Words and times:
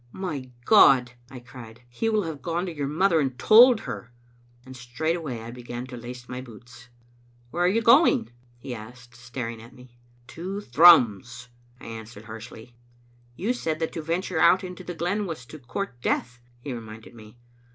"My 0.13 0.49
God!" 0.65 1.11
I 1.29 1.39
cried. 1.39 1.83
"He 1.87 2.09
will 2.09 2.23
have 2.23 2.41
gone 2.41 2.65
to 2.65 2.73
your 2.73 2.87
mother 2.87 3.19
and 3.19 3.37
told 3.37 3.81
her." 3.81 4.11
And 4.65 4.75
straightway 4.75 5.41
I 5.41 5.51
began 5.51 5.85
to 5.85 5.95
lace 5.95 6.27
my 6.27 6.41
boots." 6.41 6.89
Where 7.51 7.63
are 7.63 7.67
you 7.67 7.83
going?" 7.83 8.31
he 8.57 8.73
asked, 8.73 9.15
staring 9.15 9.61
at 9.61 9.75
me. 9.75 9.99
"To 10.29 10.59
Thrums," 10.61 11.49
I 11.79 11.85
answered 11.85 12.25
harshly." 12.25 12.75
You 13.35 13.53
said 13.53 13.77
that 13.77 13.93
to 13.93 14.01
venture 14.01 14.39
out 14.39 14.63
into 14.63 14.83
the 14.83 14.95
glen 14.95 15.27
was 15.27 15.45
to 15.45 15.59
court 15.59 16.01
death," 16.01 16.39
he 16.61 16.73
reminded 16.73 17.13
me. 17.13 17.37